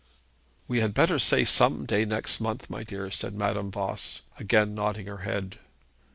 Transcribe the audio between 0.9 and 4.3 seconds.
better say some day next month, my dear,' said Madame Voss,